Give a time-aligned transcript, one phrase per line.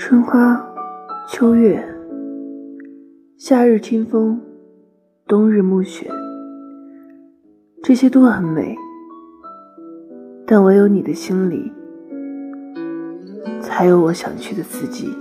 [0.00, 0.64] 春花
[1.26, 1.84] 秋月
[3.36, 4.40] 夏日清风
[5.26, 6.08] 冬日暮雪。
[7.82, 8.76] 这些都很美
[10.46, 11.72] 但唯有你的心里
[13.60, 15.12] 才有我想去的四季